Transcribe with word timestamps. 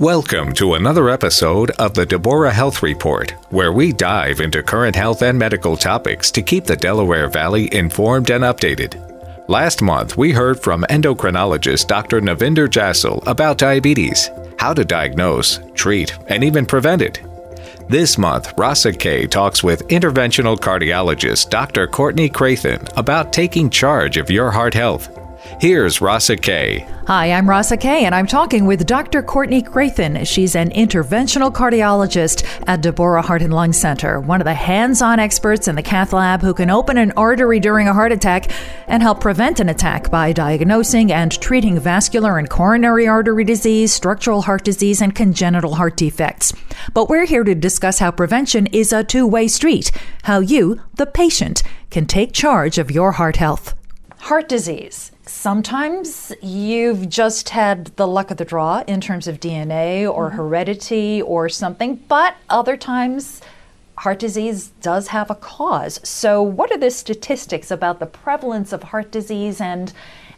Welcome 0.00 0.54
to 0.54 0.74
another 0.74 1.08
episode 1.08 1.70
of 1.78 1.94
the 1.94 2.04
Deborah 2.04 2.52
Health 2.52 2.82
Report, 2.82 3.30
where 3.50 3.72
we 3.72 3.92
dive 3.92 4.40
into 4.40 4.60
current 4.60 4.96
health 4.96 5.22
and 5.22 5.38
medical 5.38 5.76
topics 5.76 6.32
to 6.32 6.42
keep 6.42 6.64
the 6.64 6.74
Delaware 6.74 7.28
Valley 7.28 7.72
informed 7.72 8.30
and 8.30 8.42
updated. 8.42 9.48
Last 9.48 9.82
month, 9.82 10.16
we 10.16 10.32
heard 10.32 10.58
from 10.58 10.84
endocrinologist 10.90 11.86
Dr. 11.86 12.20
Navinder 12.20 12.68
Jassal 12.68 13.22
about 13.28 13.56
diabetes, 13.56 14.30
how 14.58 14.74
to 14.74 14.84
diagnose, 14.84 15.60
treat, 15.74 16.18
and 16.26 16.42
even 16.42 16.66
prevent 16.66 17.00
it. 17.00 17.22
This 17.88 18.18
month, 18.18 18.52
Rasa 18.58 18.94
K 18.94 19.28
talks 19.28 19.62
with 19.62 19.86
interventional 19.86 20.58
cardiologist 20.58 21.50
Dr. 21.50 21.86
Courtney 21.86 22.28
Krathen 22.28 22.92
about 22.96 23.32
taking 23.32 23.70
charge 23.70 24.16
of 24.16 24.28
your 24.28 24.50
heart 24.50 24.74
health. 24.74 25.08
Here's 25.60 26.00
Rasa 26.00 26.36
K. 26.36 26.86
Hi, 27.06 27.30
I'm 27.30 27.48
Rasa 27.48 27.76
Kay, 27.76 28.04
and 28.04 28.14
I'm 28.14 28.26
talking 28.26 28.66
with 28.66 28.86
Dr. 28.86 29.22
Courtney 29.22 29.62
Krathen. 29.62 30.26
She's 30.26 30.56
an 30.56 30.70
interventional 30.70 31.52
cardiologist 31.52 32.44
at 32.66 32.82
Deborah 32.82 33.22
Heart 33.22 33.42
and 33.42 33.54
Lung 33.54 33.72
Center, 33.72 34.20
one 34.20 34.40
of 34.40 34.46
the 34.46 34.54
hands 34.54 35.00
on 35.00 35.20
experts 35.20 35.68
in 35.68 35.76
the 35.76 35.82
cath 35.82 36.12
lab 36.12 36.42
who 36.42 36.54
can 36.54 36.70
open 36.70 36.98
an 36.98 37.12
artery 37.12 37.60
during 37.60 37.86
a 37.86 37.94
heart 37.94 38.10
attack 38.10 38.50
and 38.88 39.02
help 39.02 39.20
prevent 39.20 39.60
an 39.60 39.68
attack 39.68 40.10
by 40.10 40.32
diagnosing 40.32 41.12
and 41.12 41.40
treating 41.40 41.78
vascular 41.78 42.36
and 42.36 42.50
coronary 42.50 43.06
artery 43.06 43.44
disease, 43.44 43.92
structural 43.92 44.42
heart 44.42 44.64
disease, 44.64 45.00
and 45.00 45.14
congenital 45.14 45.76
heart 45.76 45.96
defects. 45.96 46.52
But 46.92 47.08
we're 47.08 47.26
here 47.26 47.44
to 47.44 47.54
discuss 47.54 48.00
how 48.00 48.10
prevention 48.10 48.66
is 48.66 48.92
a 48.92 49.04
two 49.04 49.26
way 49.26 49.46
street, 49.46 49.92
how 50.24 50.40
you, 50.40 50.80
the 50.94 51.06
patient, 51.06 51.62
can 51.90 52.06
take 52.06 52.32
charge 52.32 52.76
of 52.76 52.90
your 52.90 53.12
heart 53.12 53.36
health. 53.36 53.74
Heart 54.18 54.48
disease 54.48 55.12
Sometimes 55.26 56.32
you've 56.42 57.08
just 57.08 57.48
had 57.48 57.86
the 57.96 58.06
luck 58.06 58.30
of 58.30 58.36
the 58.36 58.44
draw 58.44 58.84
in 58.86 59.00
terms 59.00 59.26
of 59.26 59.40
DNA 59.40 60.10
or 60.10 60.28
mm-hmm. 60.28 60.36
heredity 60.36 61.22
or 61.22 61.48
something, 61.48 61.96
but 62.08 62.36
other 62.50 62.76
times 62.76 63.40
heart 63.98 64.18
disease 64.18 64.68
does 64.82 65.08
have 65.08 65.30
a 65.30 65.34
cause. 65.34 65.98
So, 66.06 66.42
what 66.42 66.70
are 66.72 66.78
the 66.78 66.90
statistics 66.90 67.70
about 67.70 68.00
the 68.00 68.06
prevalence 68.06 68.72
of 68.72 68.82
heart 68.84 69.10
disease 69.10 69.60
and 69.60 69.92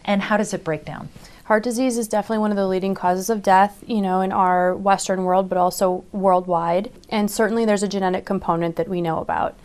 and 0.05 0.23
how 0.23 0.37
does 0.37 0.55
it 0.55 0.63
break 0.63 0.85
down? 0.85 1.09
Heart 1.47 1.65
disease 1.65 1.99
is 1.99 2.07
definitely 2.07 2.39
one 2.39 2.51
of 2.51 2.57
the 2.57 2.67
leading 2.67 2.95
causes 2.95 3.29
of 3.29 3.43
death, 3.43 3.83
you 3.87 4.01
know, 4.01 4.21
in 4.21 4.33
our 4.33 4.75
Western 4.75 5.25
world, 5.25 5.49
but 5.49 5.59
also 5.59 6.05
worldwide. 6.13 6.91
And 7.09 7.31
certainly 7.31 7.65
there's 7.65 7.83
a 7.83 7.89
genetic 7.89 8.25
component 8.25 8.77
that 8.77 8.89
we 8.89 9.01
know 9.01 9.19
about. 9.19 9.57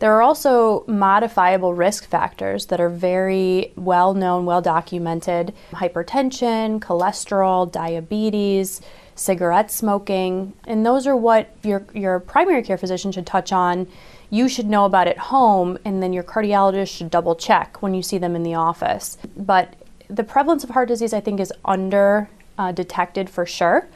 There 0.00 0.14
are 0.14 0.22
also 0.22 0.82
modifiable 0.86 1.74
risk 1.74 2.06
factors 2.06 2.66
that 2.66 2.80
are 2.80 2.88
very 2.88 3.72
well 3.76 4.14
known, 4.14 4.46
well 4.46 4.62
documented 4.62 5.54
hypertension, 5.72 6.80
cholesterol, 6.80 7.70
diabetes, 7.70 8.80
cigarette 9.14 9.70
smoking. 9.70 10.54
And 10.66 10.86
those 10.86 11.06
are 11.06 11.14
what 11.14 11.54
your, 11.62 11.84
your 11.92 12.18
primary 12.18 12.62
care 12.62 12.78
physician 12.78 13.12
should 13.12 13.26
touch 13.26 13.52
on. 13.52 13.86
You 14.30 14.48
should 14.48 14.66
know 14.66 14.86
about 14.86 15.06
at 15.06 15.18
home, 15.18 15.78
and 15.84 16.02
then 16.02 16.14
your 16.14 16.22
cardiologist 16.22 16.96
should 16.96 17.10
double 17.10 17.34
check 17.34 17.82
when 17.82 17.92
you 17.92 18.02
see 18.02 18.16
them 18.16 18.34
in 18.34 18.42
the 18.42 18.54
office. 18.54 19.18
But 19.36 19.74
the 20.08 20.24
prevalence 20.24 20.64
of 20.64 20.70
heart 20.70 20.88
disease, 20.88 21.12
I 21.12 21.20
think, 21.20 21.40
is 21.40 21.52
under 21.62 22.30
uh, 22.56 22.72
detected 22.72 23.28
for 23.28 23.44
sure. 23.44 23.86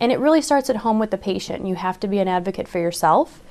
And 0.00 0.10
it 0.10 0.20
really 0.20 0.40
starts 0.40 0.70
at 0.70 0.76
home 0.76 0.98
with 0.98 1.10
the 1.10 1.18
patient. 1.18 1.66
You 1.66 1.74
have 1.74 2.00
to 2.00 2.08
be 2.08 2.18
an 2.18 2.28
advocate 2.28 2.66
for 2.66 2.78
yourself 2.78 3.42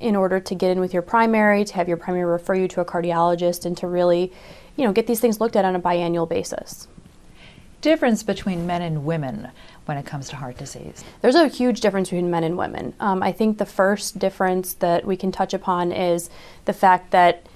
in 0.00 0.16
order 0.16 0.40
to 0.40 0.54
get 0.54 0.70
in 0.70 0.80
with 0.80 0.92
your 0.92 1.02
primary, 1.02 1.64
to 1.64 1.74
have 1.74 1.88
your 1.88 1.96
primary 1.96 2.24
refer 2.24 2.54
you 2.54 2.68
to 2.68 2.80
a 2.80 2.84
cardiologist, 2.84 3.64
and 3.64 3.76
to 3.78 3.86
really, 3.86 4.32
you 4.76 4.84
know, 4.84 4.92
get 4.92 5.06
these 5.06 5.20
things 5.20 5.40
looked 5.40 5.56
at 5.56 5.64
on 5.64 5.76
a 5.76 5.80
biannual 5.80 6.28
basis. 6.28 6.88
Difference 7.80 8.22
between 8.22 8.66
men 8.66 8.80
and 8.80 9.04
women 9.04 9.50
when 9.86 9.96
it 9.96 10.06
comes 10.06 10.28
to 10.28 10.36
heart 10.36 10.56
disease? 10.56 11.02
There's 11.20 11.34
a 11.34 11.48
huge 11.48 11.80
difference 11.80 12.10
between 12.10 12.30
men 12.30 12.44
and 12.44 12.56
women. 12.56 12.94
Um, 13.00 13.22
I 13.22 13.32
think 13.32 13.58
the 13.58 13.66
first 13.66 14.18
difference 14.18 14.74
that 14.74 15.04
we 15.04 15.16
can 15.16 15.32
touch 15.32 15.52
upon 15.52 15.90
is 15.90 16.30
the 16.64 16.72
fact 16.72 17.10
that 17.10 17.46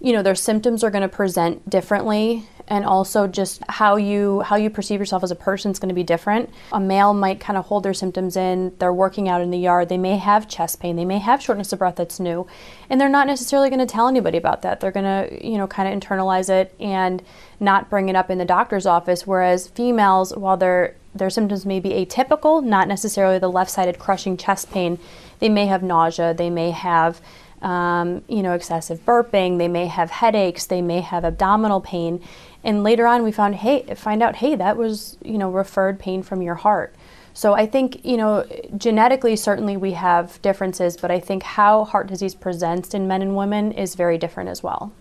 you 0.00 0.12
know 0.12 0.22
their 0.22 0.34
symptoms 0.34 0.82
are 0.82 0.90
going 0.90 1.02
to 1.02 1.08
present 1.08 1.68
differently 1.68 2.48
and 2.72 2.86
also 2.86 3.26
just 3.26 3.62
how 3.68 3.96
you 3.96 4.40
how 4.40 4.56
you 4.56 4.70
perceive 4.70 4.98
yourself 4.98 5.22
as 5.22 5.30
a 5.30 5.36
person 5.36 5.70
is 5.70 5.78
going 5.78 5.90
to 5.90 5.94
be 5.94 6.02
different. 6.02 6.48
A 6.72 6.80
male 6.80 7.12
might 7.12 7.38
kind 7.38 7.58
of 7.58 7.66
hold 7.66 7.82
their 7.82 7.92
symptoms 7.92 8.34
in. 8.34 8.74
They're 8.78 8.94
working 8.94 9.28
out 9.28 9.42
in 9.42 9.50
the 9.50 9.58
yard. 9.58 9.90
They 9.90 9.98
may 9.98 10.16
have 10.16 10.48
chest 10.48 10.80
pain. 10.80 10.96
They 10.96 11.04
may 11.04 11.18
have 11.18 11.42
shortness 11.42 11.74
of 11.74 11.80
breath 11.80 11.96
that's 11.96 12.18
new, 12.18 12.46
and 12.88 12.98
they're 12.98 13.10
not 13.10 13.26
necessarily 13.26 13.68
going 13.68 13.86
to 13.86 13.86
tell 13.86 14.08
anybody 14.08 14.38
about 14.38 14.62
that. 14.62 14.80
They're 14.80 14.90
going 14.90 15.04
to 15.04 15.46
you 15.46 15.58
know 15.58 15.66
kind 15.66 15.86
of 15.86 16.00
internalize 16.00 16.48
it 16.48 16.74
and 16.80 17.22
not 17.60 17.90
bring 17.90 18.08
it 18.08 18.16
up 18.16 18.30
in 18.30 18.38
the 18.38 18.46
doctor's 18.46 18.86
office. 18.86 19.26
Whereas 19.26 19.68
females, 19.68 20.34
while 20.34 20.56
their 20.56 20.96
their 21.14 21.28
symptoms 21.28 21.66
may 21.66 21.78
be 21.78 21.90
atypical, 21.90 22.64
not 22.64 22.88
necessarily 22.88 23.38
the 23.38 23.50
left-sided 23.50 23.98
crushing 23.98 24.38
chest 24.38 24.70
pain, 24.70 24.98
they 25.40 25.50
may 25.50 25.66
have 25.66 25.82
nausea. 25.82 26.32
They 26.32 26.48
may 26.48 26.70
have 26.70 27.20
um, 27.62 28.24
you 28.28 28.42
know, 28.42 28.54
excessive 28.54 29.04
burping. 29.06 29.58
They 29.58 29.68
may 29.68 29.86
have 29.86 30.10
headaches. 30.10 30.66
They 30.66 30.82
may 30.82 31.00
have 31.00 31.24
abdominal 31.24 31.80
pain. 31.80 32.20
And 32.64 32.82
later 32.82 33.06
on, 33.06 33.22
we 33.22 33.32
found, 33.32 33.56
hey, 33.56 33.94
find 33.94 34.22
out, 34.22 34.36
hey, 34.36 34.54
that 34.54 34.76
was, 34.76 35.18
you 35.24 35.38
know, 35.38 35.50
referred 35.50 35.98
pain 35.98 36.22
from 36.22 36.42
your 36.42 36.54
heart. 36.54 36.94
So 37.34 37.54
I 37.54 37.66
think, 37.66 38.04
you 38.04 38.16
know, 38.16 38.46
genetically, 38.76 39.36
certainly 39.36 39.76
we 39.76 39.92
have 39.92 40.40
differences, 40.42 40.96
but 40.96 41.10
I 41.10 41.18
think 41.18 41.42
how 41.42 41.84
heart 41.84 42.06
disease 42.06 42.34
presents 42.34 42.94
in 42.94 43.08
men 43.08 43.22
and 43.22 43.36
women 43.36 43.72
is 43.72 43.94
very 43.94 44.18
different 44.18 44.50
as 44.50 44.62
well. 44.62 44.92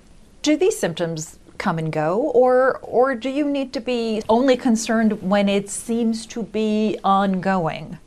Do 0.41 0.55
these 0.55 0.79
symptoms 0.79 1.37
come 1.57 1.77
and 1.77 1.91
go, 1.91 2.31
or 2.33 2.79
or 2.81 3.13
do 3.13 3.29
you 3.29 3.47
need 3.47 3.71
to 3.73 3.79
be 3.79 4.23
only 4.27 4.57
concerned 4.57 5.21
when 5.21 5.47
it 5.47 5.69
seems 5.69 6.25
to 6.27 6.43
be 6.43 6.97
ongoing? 7.03 7.99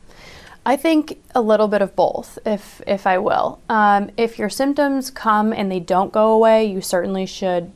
I 0.65 0.75
think 0.75 1.21
a 1.33 1.41
little 1.41 1.69
bit 1.69 1.81
of 1.81 1.95
both, 1.95 2.37
if 2.45 2.81
if 2.85 3.07
I 3.07 3.19
will. 3.19 3.59
Um, 3.69 4.09
if 4.17 4.37
your 4.37 4.49
symptoms 4.49 5.09
come 5.09 5.53
and 5.53 5.71
they 5.71 5.79
don't 5.79 6.11
go 6.11 6.33
away, 6.33 6.65
you 6.65 6.81
certainly 6.81 7.25
should 7.25 7.71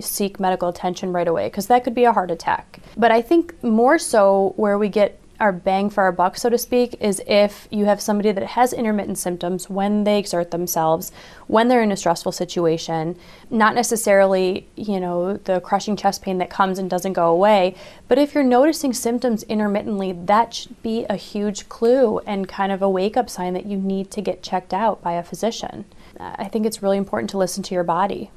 seek 0.00 0.40
medical 0.40 0.68
attention 0.68 1.12
right 1.12 1.28
away 1.28 1.46
because 1.46 1.66
that 1.68 1.84
could 1.84 1.94
be 1.94 2.04
a 2.04 2.12
heart 2.12 2.30
attack. 2.30 2.80
But 2.96 3.10
I 3.10 3.22
think 3.22 3.62
more 3.62 3.98
so 3.98 4.52
where 4.56 4.78
we 4.78 4.88
get 4.88 5.20
our 5.40 5.52
bang 5.52 5.90
for 5.90 6.04
our 6.04 6.12
buck, 6.12 6.36
so 6.36 6.48
to 6.48 6.56
speak, 6.56 6.96
is 7.00 7.20
if 7.26 7.66
you 7.70 7.86
have 7.86 8.00
somebody 8.00 8.30
that 8.30 8.44
has 8.44 8.72
intermittent 8.72 9.18
symptoms 9.18 9.68
when 9.68 10.04
they 10.04 10.18
exert 10.18 10.52
themselves, 10.52 11.10
when 11.48 11.68
they're 11.68 11.82
in 11.82 11.90
a 11.90 11.96
stressful 11.96 12.32
situation, 12.32 13.16
not 13.50 13.74
necessarily, 13.74 14.66
you 14.76 15.00
know, 15.00 15.36
the 15.38 15.60
crushing 15.60 15.96
chest 15.96 16.22
pain 16.22 16.38
that 16.38 16.50
comes 16.50 16.78
and 16.78 16.88
doesn't 16.88 17.14
go 17.14 17.30
away, 17.30 17.74
but 18.06 18.16
if 18.16 18.34
you're 18.34 18.44
noticing 18.44 18.92
symptoms 18.92 19.42
intermittently, 19.44 20.12
that 20.12 20.54
should 20.54 20.80
be 20.82 21.04
a 21.10 21.16
huge 21.16 21.68
clue 21.68 22.20
and 22.20 22.48
kind 22.48 22.70
of 22.70 22.80
a 22.80 22.88
wake 22.88 23.16
up 23.16 23.28
sign 23.28 23.54
that 23.54 23.66
you 23.66 23.76
need 23.76 24.10
to 24.12 24.22
get 24.22 24.42
checked 24.42 24.72
out 24.72 25.02
by 25.02 25.14
a 25.14 25.22
physician. 25.22 25.84
I 26.18 26.44
think 26.44 26.64
it's 26.64 26.82
really 26.82 26.96
important 26.96 27.30
to 27.30 27.38
listen 27.38 27.62
to 27.64 27.74
your 27.74 27.84
body. 27.84 28.30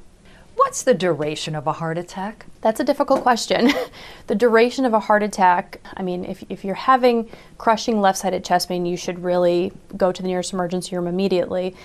What's 0.58 0.82
the 0.82 0.96
duration 0.96 1.54
of 1.54 1.68
a 1.68 1.72
heart 1.72 2.00
attack? 2.00 2.48
That's 2.62 2.80
a 2.80 2.84
difficult 2.84 3.22
question. 3.22 3.72
the 4.28 4.34
duration 4.34 4.86
of 4.86 4.94
a 4.94 5.00
heart 5.00 5.22
attack, 5.22 5.80
I 5.96 6.02
mean, 6.02 6.26
if, 6.26 6.44
if 6.50 6.66
you're 6.66 6.74
having 6.74 7.30
crushing 7.60 8.02
left 8.02 8.18
sided 8.18 8.44
chest 8.44 8.68
pain, 8.68 8.84
you 8.84 8.98
should 8.98 9.24
really 9.24 9.72
go 9.96 10.12
to 10.12 10.22
the 10.22 10.28
nearest 10.28 10.54
emergency 10.54 10.96
room 10.96 11.06
immediately. 11.06 11.76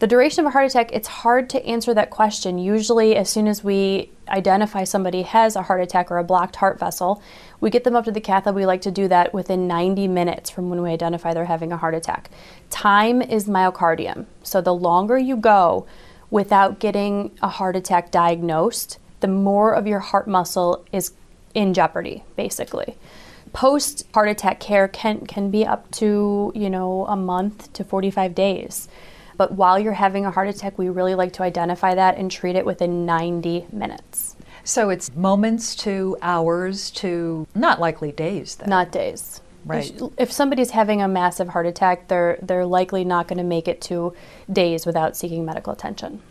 The 0.00 0.06
duration 0.06 0.40
of 0.44 0.48
a 0.48 0.50
heart 0.50 0.66
attack, 0.66 0.92
it's 0.92 1.08
hard 1.08 1.48
to 1.50 1.66
answer 1.66 1.94
that 1.94 2.10
question. 2.10 2.58
Usually, 2.58 3.16
as 3.16 3.30
soon 3.30 3.48
as 3.48 3.64
we 3.64 4.10
identify 4.28 4.84
somebody 4.84 5.22
has 5.22 5.56
a 5.56 5.62
heart 5.62 5.80
attack 5.80 6.10
or 6.10 6.18
a 6.18 6.24
blocked 6.24 6.56
heart 6.56 6.78
vessel, 6.78 7.22
we 7.60 7.70
get 7.70 7.84
them 7.84 7.96
up 7.96 8.04
to 8.04 8.12
the 8.12 8.20
cath 8.20 8.44
lab. 8.44 8.54
We 8.54 8.66
like 8.66 8.82
to 8.82 8.90
do 8.90 9.08
that 9.08 9.32
within 9.32 9.66
90 9.66 10.06
minutes 10.06 10.50
from 10.50 10.68
when 10.68 10.82
we 10.82 10.90
identify 10.90 11.32
they're 11.32 11.46
having 11.46 11.72
a 11.72 11.78
heart 11.78 11.94
attack. 11.94 12.30
Time 12.68 13.22
is 13.22 13.46
myocardium. 13.46 14.26
So 14.42 14.60
the 14.60 14.74
longer 14.74 15.16
you 15.16 15.36
go, 15.38 15.86
without 16.30 16.78
getting 16.78 17.36
a 17.42 17.48
heart 17.48 17.76
attack 17.76 18.10
diagnosed, 18.10 18.98
the 19.20 19.28
more 19.28 19.72
of 19.72 19.86
your 19.86 20.00
heart 20.00 20.28
muscle 20.28 20.84
is 20.92 21.12
in 21.54 21.74
jeopardy, 21.74 22.24
basically. 22.36 22.96
Post 23.52 24.06
heart 24.12 24.28
attack 24.28 24.60
care 24.60 24.88
can, 24.88 25.26
can 25.26 25.50
be 25.50 25.66
up 25.66 25.90
to, 25.92 26.52
you 26.54 26.70
know, 26.70 27.06
a 27.06 27.16
month 27.16 27.72
to 27.72 27.82
45 27.82 28.34
days. 28.34 28.88
But 29.36 29.52
while 29.52 29.78
you're 29.78 29.92
having 29.94 30.26
a 30.26 30.30
heart 30.30 30.48
attack, 30.48 30.76
we 30.78 30.88
really 30.88 31.14
like 31.14 31.32
to 31.34 31.42
identify 31.42 31.94
that 31.94 32.18
and 32.18 32.30
treat 32.30 32.56
it 32.56 32.66
within 32.66 33.06
90 33.06 33.66
minutes. 33.72 34.36
So 34.64 34.90
it's 34.90 35.14
moments 35.14 35.74
to 35.76 36.18
hours 36.20 36.90
to 36.92 37.46
not 37.54 37.80
likely 37.80 38.12
days, 38.12 38.56
then. 38.56 38.68
Not 38.68 38.92
days. 38.92 39.40
Right. 39.64 40.00
If, 40.16 40.32
somebody's 40.32 40.70
having 40.70 41.02
a 41.02 41.08
massive 41.08 41.48
heart 41.48 41.66
attack, 41.66 42.08
they're 42.08 42.38
they're 42.40 42.64
likely 42.64 43.04
not 43.04 43.28
going 43.28 43.38
to 43.38 43.44
make 43.44 43.68
it 43.68 43.80
to 43.82 44.14
days 44.50 44.86
without 44.86 45.16
seeking 45.16 45.44
medical 45.44 45.72
attention. 45.72 46.22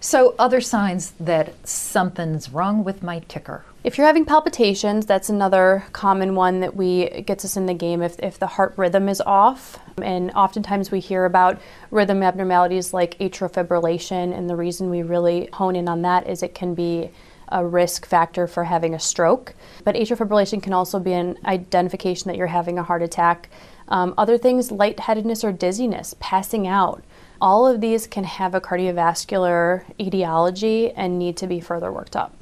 So, 0.00 0.34
other 0.38 0.60
signs 0.60 1.12
that 1.12 1.66
something's 1.66 2.50
wrong 2.50 2.84
with 2.84 3.02
my 3.02 3.20
ticker. 3.20 3.64
If 3.84 3.96
you're 3.96 4.06
having 4.06 4.26
palpitations, 4.26 5.06
that's 5.06 5.30
another 5.30 5.84
common 5.92 6.34
one 6.34 6.60
that 6.60 6.76
we 6.76 7.22
gets 7.22 7.44
us 7.44 7.56
in 7.56 7.64
the 7.64 7.72
game. 7.74 8.02
If, 8.02 8.18
if 8.20 8.38
the 8.38 8.46
heart 8.46 8.74
rhythm 8.76 9.08
is 9.08 9.22
off, 9.22 9.78
and 10.02 10.30
oftentimes 10.32 10.90
we 10.90 11.00
hear 11.00 11.24
about 11.24 11.58
rhythm 11.90 12.22
abnormalities 12.22 12.92
like 12.92 13.18
atrial 13.18 13.50
fibrillation, 13.50 14.36
and 14.36 14.48
the 14.48 14.56
reason 14.56 14.90
we 14.90 15.02
really 15.02 15.48
hone 15.54 15.74
in 15.74 15.88
on 15.88 16.02
that 16.02 16.26
is 16.28 16.42
it 16.42 16.54
can 16.54 16.74
be 16.74 17.10
a 17.48 17.64
risk 17.64 18.06
factor 18.06 18.46
for 18.46 18.64
having 18.64 18.94
a 18.94 19.00
stroke. 19.00 19.54
But 19.84 19.94
atrial 19.94 20.16
fibrillation 20.16 20.62
can 20.62 20.72
also 20.72 20.98
be 20.98 21.12
an 21.12 21.38
identification 21.44 22.28
that 22.28 22.36
you're 22.36 22.46
having 22.46 22.78
a 22.78 22.82
heart 22.82 23.02
attack. 23.02 23.48
Um, 23.88 24.14
other 24.16 24.38
things, 24.38 24.70
lightheadedness 24.70 25.44
or 25.44 25.52
dizziness, 25.52 26.14
passing 26.20 26.66
out. 26.66 27.04
All 27.40 27.66
of 27.66 27.80
these 27.80 28.06
can 28.06 28.24
have 28.24 28.54
a 28.54 28.60
cardiovascular 28.60 29.84
etiology 30.00 30.90
and 30.92 31.18
need 31.18 31.36
to 31.38 31.46
be 31.46 31.60
further 31.60 31.92
worked 31.92 32.16
up. 32.16 32.34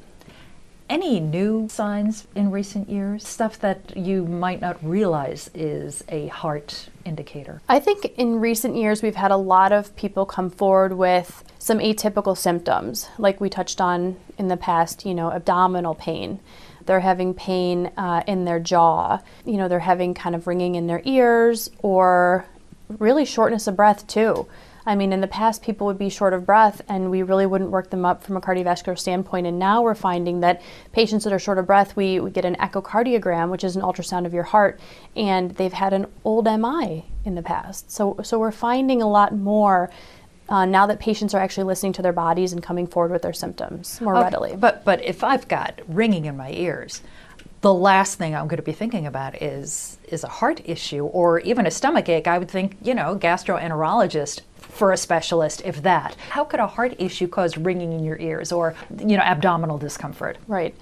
Any 0.89 1.19
new 1.19 1.67
signs 1.69 2.27
in 2.35 2.51
recent 2.51 2.89
years? 2.89 3.27
Stuff 3.27 3.57
that 3.59 3.97
you 3.97 4.25
might 4.25 4.61
not 4.61 4.77
realize 4.83 5.49
is 5.53 6.03
a 6.09 6.27
heart 6.27 6.89
indicator? 7.05 7.61
I 7.67 7.79
think 7.79 8.13
in 8.17 8.39
recent 8.39 8.75
years 8.75 9.01
we've 9.01 9.15
had 9.15 9.31
a 9.31 9.37
lot 9.37 9.71
of 9.71 9.95
people 9.95 10.25
come 10.25 10.49
forward 10.49 10.93
with 10.93 11.43
some 11.63 11.79
atypical 11.79 12.37
symptoms, 12.37 13.07
like 13.17 13.39
we 13.39 13.49
touched 13.49 13.79
on 13.79 14.17
in 14.37 14.49
the 14.49 14.57
past, 14.57 15.05
you 15.05 15.13
know, 15.13 15.31
abdominal 15.31 15.95
pain. 15.95 16.37
They're 16.85 16.99
having 16.99 17.33
pain 17.33 17.89
uh, 17.95 18.21
in 18.27 18.43
their 18.43 18.59
jaw. 18.59 19.19
You 19.45 19.55
know, 19.55 19.69
they're 19.69 19.79
having 19.79 20.13
kind 20.13 20.35
of 20.35 20.45
ringing 20.45 20.75
in 20.75 20.87
their 20.87 21.01
ears 21.05 21.71
or 21.79 22.45
really 22.99 23.23
shortness 23.23 23.65
of 23.65 23.77
breath 23.77 24.05
too. 24.07 24.45
I 24.85 24.95
mean, 24.95 25.13
in 25.13 25.21
the 25.21 25.27
past, 25.27 25.63
people 25.63 25.87
would 25.87 25.97
be 25.97 26.09
short 26.09 26.33
of 26.33 26.45
breath 26.45 26.81
and 26.89 27.09
we 27.09 27.23
really 27.23 27.45
wouldn't 27.45 27.71
work 27.71 27.91
them 27.91 28.03
up 28.03 28.23
from 28.23 28.35
a 28.35 28.41
cardiovascular 28.41 28.99
standpoint. 28.99 29.47
And 29.47 29.57
now 29.57 29.81
we're 29.83 29.95
finding 29.95 30.41
that 30.41 30.61
patients 30.91 31.23
that 31.23 31.31
are 31.31 31.39
short 31.39 31.59
of 31.59 31.65
breath, 31.65 31.95
we, 31.95 32.19
we 32.19 32.29
get 32.29 32.43
an 32.43 32.57
echocardiogram, 32.57 33.49
which 33.49 33.63
is 33.63 33.77
an 33.77 33.83
ultrasound 33.83 34.25
of 34.25 34.33
your 34.33 34.43
heart, 34.43 34.81
and 35.15 35.51
they've 35.51 35.71
had 35.71 35.93
an 35.93 36.07
old 36.25 36.43
MI 36.43 37.05
in 37.23 37.35
the 37.35 37.41
past. 37.41 37.89
So, 37.89 38.17
so 38.21 38.37
we're 38.37 38.51
finding 38.51 39.01
a 39.01 39.07
lot 39.07 39.33
more 39.33 39.89
uh, 40.49 40.65
now 40.65 40.85
that 40.87 40.99
patients 40.99 41.33
are 41.33 41.39
actually 41.39 41.63
listening 41.63 41.93
to 41.93 42.01
their 42.01 42.13
bodies 42.13 42.53
and 42.53 42.61
coming 42.61 42.87
forward 42.87 43.11
with 43.11 43.21
their 43.21 43.33
symptoms 43.33 43.99
more 44.01 44.15
okay, 44.15 44.23
readily. 44.23 44.55
But, 44.55 44.83
but 44.83 45.03
if 45.03 45.23
I've 45.23 45.47
got 45.47 45.81
ringing 45.87 46.25
in 46.25 46.37
my 46.37 46.51
ears, 46.51 47.01
the 47.61 47.73
last 47.73 48.17
thing 48.17 48.35
I'm 48.35 48.47
going 48.47 48.57
to 48.57 48.63
be 48.63 48.73
thinking 48.73 49.05
about 49.05 49.41
is 49.41 49.97
is 50.09 50.23
a 50.23 50.27
heart 50.27 50.61
issue 50.65 51.05
or 51.05 51.39
even 51.39 51.65
a 51.65 51.71
stomach 51.71 52.09
ache. 52.09 52.27
I 52.27 52.37
would 52.37 52.51
think, 52.51 52.75
you 52.81 52.93
know, 52.93 53.15
gastroenterologist 53.17 54.41
for 54.57 54.91
a 54.91 54.97
specialist, 54.97 55.61
if 55.63 55.81
that. 55.83 56.15
How 56.29 56.43
could 56.43 56.59
a 56.59 56.67
heart 56.67 56.95
issue 56.99 57.27
cause 57.27 57.57
ringing 57.57 57.93
in 57.93 58.03
your 58.03 58.17
ears 58.19 58.51
or, 58.51 58.75
you 58.99 59.15
know, 59.15 59.23
abdominal 59.23 59.77
discomfort? 59.77 60.37
Right. 60.47 60.75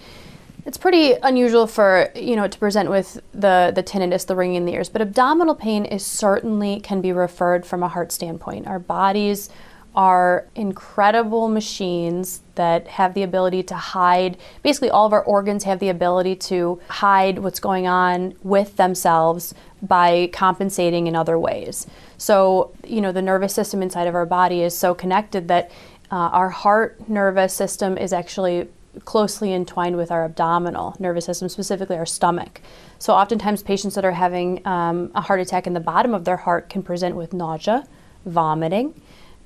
It's 0.65 0.77
pretty 0.77 1.13
unusual 1.13 1.65
for 1.65 2.11
you 2.15 2.35
know 2.35 2.47
to 2.47 2.59
present 2.59 2.89
with 2.89 3.21
the 3.33 3.71
the 3.73 3.83
tinnitus, 3.83 4.25
the 4.25 4.35
ringing 4.35 4.57
in 4.57 4.65
the 4.65 4.73
ears, 4.73 4.89
but 4.89 5.01
abdominal 5.01 5.55
pain 5.55 5.85
is 5.85 6.05
certainly 6.05 6.79
can 6.79 7.01
be 7.01 7.11
referred 7.11 7.65
from 7.65 7.83
a 7.83 7.87
heart 7.87 8.11
standpoint. 8.11 8.67
Our 8.67 8.79
bodies 8.79 9.49
are 9.93 10.47
incredible 10.55 11.49
machines 11.49 12.41
that 12.55 12.87
have 12.87 13.13
the 13.13 13.23
ability 13.23 13.63
to 13.63 13.75
hide. 13.75 14.37
Basically, 14.63 14.89
all 14.89 15.05
of 15.05 15.13
our 15.13 15.23
organs 15.23 15.65
have 15.65 15.79
the 15.79 15.89
ability 15.89 16.35
to 16.35 16.79
hide 16.87 17.39
what's 17.39 17.59
going 17.59 17.87
on 17.87 18.33
with 18.41 18.77
themselves 18.77 19.53
by 19.81 20.29
compensating 20.31 21.07
in 21.07 21.15
other 21.15 21.37
ways. 21.37 21.87
So, 22.17 22.71
you 22.87 23.01
know, 23.01 23.11
the 23.11 23.21
nervous 23.21 23.53
system 23.53 23.81
inside 23.81 24.07
of 24.07 24.15
our 24.15 24.25
body 24.25 24.61
is 24.61 24.77
so 24.77 24.93
connected 24.93 25.47
that 25.49 25.71
uh, 26.09 26.15
our 26.15 26.49
heart 26.49 27.09
nervous 27.09 27.53
system 27.53 27.97
is 27.97 28.13
actually 28.13 28.69
closely 29.05 29.53
entwined 29.53 29.97
with 29.97 30.11
our 30.11 30.25
abdominal 30.25 30.95
nervous 30.99 31.25
system, 31.25 31.49
specifically 31.49 31.97
our 31.97 32.05
stomach. 32.05 32.61
So, 32.99 33.13
oftentimes, 33.13 33.63
patients 33.63 33.95
that 33.95 34.05
are 34.05 34.11
having 34.11 34.65
um, 34.67 35.11
a 35.15 35.21
heart 35.21 35.39
attack 35.39 35.65
in 35.67 35.73
the 35.73 35.79
bottom 35.79 36.13
of 36.13 36.25
their 36.25 36.37
heart 36.37 36.69
can 36.69 36.83
present 36.83 37.15
with 37.15 37.33
nausea, 37.33 37.87
vomiting 38.25 38.93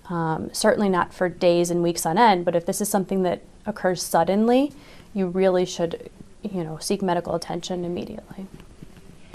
um, 0.09 0.49
certainly 0.53 0.89
not 0.89 1.13
for 1.13 1.29
days 1.29 1.71
and 1.71 1.81
weeks 1.81 2.05
on 2.05 2.17
end, 2.17 2.45
but 2.45 2.55
if 2.55 2.65
this 2.65 2.81
is 2.81 2.89
something 2.89 3.23
that 3.23 3.41
occurs 3.65 4.03
suddenly, 4.03 4.71
you 5.13 5.27
really 5.27 5.65
should, 5.65 6.09
you 6.43 6.63
know, 6.63 6.77
seek 6.77 7.01
medical 7.01 7.35
attention 7.35 7.83
immediately. 7.83 8.45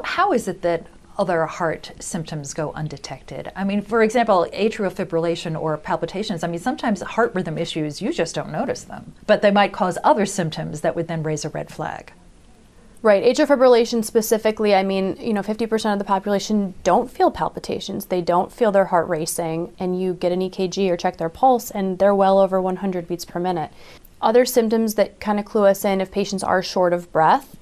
How 0.04 0.32
is 0.32 0.46
it 0.46 0.62
that 0.62 0.86
other 1.20 1.44
heart 1.44 1.92
symptoms 2.00 2.54
go 2.54 2.72
undetected? 2.72 3.52
I 3.54 3.62
mean, 3.62 3.82
for 3.82 4.02
example, 4.02 4.46
atrial 4.54 4.90
fibrillation 4.90 5.60
or 5.60 5.76
palpitations, 5.76 6.42
I 6.42 6.48
mean, 6.48 6.58
sometimes 6.58 7.02
heart 7.02 7.34
rhythm 7.34 7.58
issues, 7.58 8.00
you 8.00 8.10
just 8.10 8.34
don't 8.34 8.50
notice 8.50 8.84
them, 8.84 9.12
but 9.26 9.42
they 9.42 9.50
might 9.50 9.72
cause 9.72 9.98
other 10.02 10.24
symptoms 10.24 10.80
that 10.80 10.96
would 10.96 11.08
then 11.08 11.22
raise 11.22 11.44
a 11.44 11.50
red 11.50 11.70
flag. 11.70 12.14
Right. 13.02 13.22
Atrial 13.22 13.46
fibrillation 13.46 14.02
specifically, 14.02 14.74
I 14.74 14.82
mean, 14.82 15.16
you 15.20 15.34
know, 15.34 15.42
50% 15.42 15.92
of 15.92 15.98
the 15.98 16.04
population 16.04 16.74
don't 16.84 17.10
feel 17.10 17.30
palpitations. 17.30 18.06
They 18.06 18.20
don't 18.22 18.52
feel 18.52 18.72
their 18.72 18.86
heart 18.86 19.08
racing. 19.08 19.74
And 19.78 20.00
you 20.00 20.14
get 20.14 20.32
an 20.32 20.40
EKG 20.40 20.90
or 20.90 20.98
check 20.98 21.16
their 21.16 21.30
pulse, 21.30 21.70
and 21.70 21.98
they're 21.98 22.14
well 22.14 22.38
over 22.38 22.60
100 22.60 23.08
beats 23.08 23.24
per 23.24 23.40
minute. 23.40 23.70
Other 24.20 24.44
symptoms 24.44 24.96
that 24.96 25.18
kind 25.18 25.38
of 25.38 25.46
clue 25.46 25.64
us 25.64 25.82
in 25.82 26.02
if 26.02 26.10
patients 26.10 26.42
are 26.42 26.62
short 26.62 26.92
of 26.92 27.10
breath, 27.10 27.56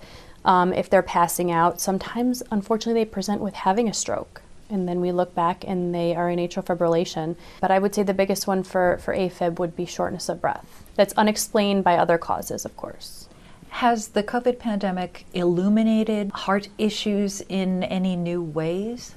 um, 0.49 0.73
if 0.73 0.89
they're 0.89 1.03
passing 1.03 1.53
out, 1.53 1.79
sometimes, 1.79 2.43
unfortunately, 2.51 3.05
they 3.05 3.09
present 3.09 3.43
with 3.43 3.55
having 3.55 3.87
a 3.87 3.93
stroke. 3.93 4.41
And 4.71 4.89
then 4.89 5.01
we 5.01 5.13
look 5.13 5.35
back 5.35 5.63
and 5.67 5.95
they 5.95 6.17
are 6.17 6.31
in 6.31 6.39
atrial 6.39 6.65
fibrillation. 6.65 7.37
But 7.61 7.71
I 7.71 7.79
would 7.79 7.95
say 7.95 8.03
the 8.03 8.15
biggest 8.15 8.47
one 8.47 8.63
for, 8.63 8.99
for 8.99 9.15
AFib 9.15 9.59
would 9.59 9.77
be 9.77 9.85
shortness 9.85 10.29
of 10.29 10.41
breath. 10.41 10.85
That's 10.95 11.13
unexplained 11.19 11.85
by 11.85 11.97
other 11.97 12.17
causes, 12.17 12.65
of 12.65 12.77
course. 12.79 13.29
Has 13.69 14.09
the 14.09 14.23
COVID 14.23 14.59
pandemic 14.59 15.27
illuminated 15.35 16.31
heart 16.33 16.69
issues 16.79 17.43
in 17.43 17.83
any 17.85 18.17
new 18.17 18.43
ways? 18.43 19.15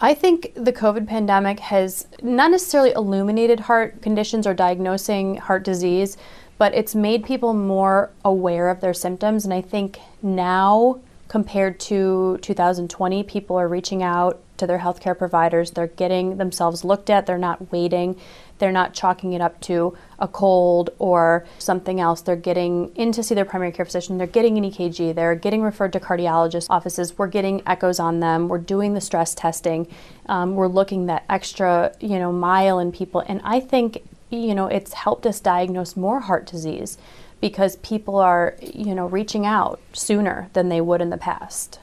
I 0.00 0.12
think 0.12 0.52
the 0.54 0.72
COVID 0.72 1.06
pandemic 1.06 1.60
has 1.60 2.08
not 2.20 2.50
necessarily 2.50 2.90
illuminated 2.92 3.60
heart 3.60 4.02
conditions 4.02 4.44
or 4.44 4.54
diagnosing 4.54 5.36
heart 5.36 5.62
disease, 5.62 6.16
but 6.58 6.74
it's 6.74 6.94
made 6.94 7.24
people 7.24 7.54
more 7.54 8.10
aware 8.24 8.68
of 8.68 8.80
their 8.80 8.94
symptoms. 8.94 9.44
And 9.44 9.52
I 9.52 9.60
think 9.60 9.98
now, 10.22 11.00
compared 11.28 11.80
to 11.80 12.38
2020, 12.42 13.22
people 13.24 13.56
are 13.56 13.68
reaching 13.68 14.02
out 14.02 14.40
to 14.56 14.66
their 14.66 14.78
healthcare 14.78 15.18
providers. 15.18 15.72
They're 15.72 15.88
getting 15.88 16.36
themselves 16.36 16.84
looked 16.84 17.10
at, 17.10 17.26
they're 17.26 17.38
not 17.38 17.72
waiting. 17.72 18.16
They're 18.58 18.72
not 18.72 18.94
chalking 18.94 19.32
it 19.32 19.40
up 19.40 19.60
to 19.62 19.96
a 20.18 20.28
cold 20.28 20.90
or 20.98 21.44
something 21.58 22.00
else. 22.00 22.20
They're 22.20 22.36
getting 22.36 22.94
in 22.94 23.10
to 23.12 23.22
see 23.22 23.34
their 23.34 23.44
primary 23.44 23.72
care 23.72 23.84
physician. 23.84 24.16
They're 24.16 24.26
getting 24.26 24.56
an 24.56 24.64
EKG. 24.64 25.14
They're 25.14 25.34
getting 25.34 25.62
referred 25.62 25.92
to 25.94 26.00
cardiologist 26.00 26.68
offices. 26.70 27.18
We're 27.18 27.26
getting 27.26 27.62
echoes 27.66 27.98
on 27.98 28.20
them. 28.20 28.48
We're 28.48 28.58
doing 28.58 28.94
the 28.94 29.00
stress 29.00 29.34
testing. 29.34 29.88
Um, 30.26 30.54
we're 30.54 30.68
looking 30.68 31.06
that 31.06 31.24
extra, 31.28 31.94
you 32.00 32.18
know, 32.18 32.32
mile 32.32 32.78
in 32.78 32.92
people. 32.92 33.24
And 33.26 33.40
I 33.44 33.60
think, 33.60 34.02
you 34.34 34.54
know, 34.54 34.66
it's 34.66 34.92
helped 34.92 35.26
us 35.26 35.40
diagnose 35.40 35.96
more 35.96 36.20
heart 36.20 36.46
disease 36.46 36.98
because 37.40 37.76
people 37.76 38.16
are, 38.16 38.56
you 38.60 38.94
know, 38.94 39.06
reaching 39.06 39.44
out 39.44 39.80
sooner 39.92 40.48
than 40.52 40.68
they 40.68 40.80
would 40.80 41.00
in 41.00 41.10
the 41.10 41.18
past. 41.18 41.78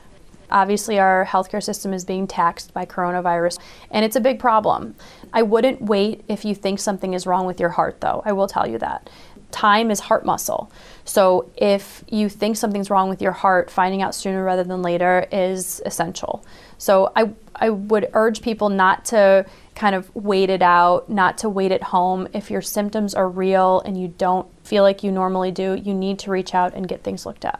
Obviously, 0.49 0.99
our 0.99 1.25
healthcare 1.25 1.63
system 1.63 1.93
is 1.93 2.03
being 2.03 2.27
taxed 2.27 2.73
by 2.73 2.85
coronavirus, 2.85 3.57
and 3.89 4.03
it's 4.03 4.15
a 4.17 4.19
big 4.19 4.37
problem. 4.37 4.95
I 5.31 5.43
wouldn't 5.43 5.81
wait 5.81 6.25
if 6.27 6.43
you 6.43 6.55
think 6.55 6.79
something 6.79 7.13
is 7.13 7.25
wrong 7.25 7.45
with 7.45 7.59
your 7.59 7.69
heart, 7.69 8.01
though. 8.01 8.21
I 8.25 8.33
will 8.33 8.47
tell 8.47 8.67
you 8.67 8.77
that. 8.79 9.09
Time 9.51 9.91
is 9.91 10.01
heart 10.01 10.25
muscle. 10.25 10.71
So 11.05 11.49
if 11.57 12.03
you 12.09 12.27
think 12.27 12.57
something's 12.57 12.89
wrong 12.89 13.09
with 13.09 13.21
your 13.21 13.31
heart, 13.31 13.69
finding 13.69 14.01
out 14.01 14.15
sooner 14.15 14.43
rather 14.43 14.63
than 14.63 14.81
later 14.81 15.25
is 15.31 15.81
essential. 15.85 16.45
So 16.77 17.11
I, 17.15 17.31
I 17.55 17.69
would 17.69 18.09
urge 18.13 18.41
people 18.41 18.69
not 18.69 19.05
to 19.05 19.45
kind 19.81 19.95
of 19.95 20.15
wait 20.15 20.51
it 20.51 20.61
out, 20.61 21.09
not 21.09 21.39
to 21.39 21.49
wait 21.49 21.71
at 21.71 21.81
home. 21.81 22.27
If 22.33 22.51
your 22.51 22.61
symptoms 22.61 23.15
are 23.15 23.27
real 23.27 23.81
and 23.83 23.99
you 23.99 24.09
don't 24.09 24.47
feel 24.63 24.83
like 24.83 25.03
you 25.03 25.11
normally 25.11 25.49
do, 25.49 25.73
you 25.73 25.95
need 25.95 26.19
to 26.19 26.29
reach 26.29 26.53
out 26.53 26.75
and 26.75 26.87
get 26.87 27.03
things 27.03 27.25
looked 27.25 27.45
at 27.45 27.59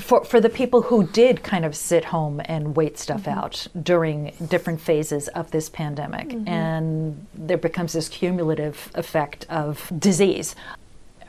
for, 0.00 0.24
for 0.24 0.40
the 0.40 0.48
people 0.48 0.82
who 0.82 1.06
did 1.08 1.42
kind 1.42 1.64
of 1.64 1.74
sit 1.74 2.06
home 2.06 2.40
and 2.44 2.76
wait 2.76 2.98
stuff 2.98 3.22
mm-hmm. 3.22 3.38
out 3.38 3.66
during 3.82 4.32
different 4.48 4.80
phases 4.80 5.28
of 5.28 5.50
this 5.50 5.68
pandemic, 5.68 6.28
mm-hmm. 6.28 6.48
and 6.48 7.26
there 7.34 7.58
becomes 7.58 7.92
this 7.92 8.08
cumulative 8.08 8.90
effect 8.94 9.46
of 9.48 9.90
disease. 9.98 10.54